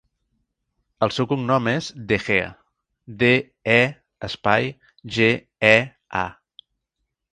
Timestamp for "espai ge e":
4.29-5.77